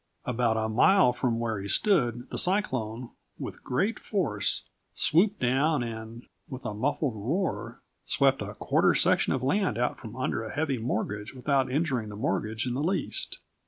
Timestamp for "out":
9.77-9.99